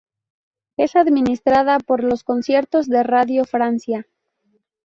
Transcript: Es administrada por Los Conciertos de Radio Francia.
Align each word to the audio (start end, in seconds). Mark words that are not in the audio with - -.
Es 0.77 0.95
administrada 0.95 1.77
por 1.77 2.03
Los 2.03 2.23
Conciertos 2.23 2.87
de 2.87 3.03
Radio 3.03 3.45
Francia. 3.45 4.07